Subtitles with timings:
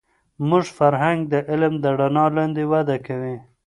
[0.41, 3.35] زموږ فرهنگ د علم د رڼا لاندې وده کوي.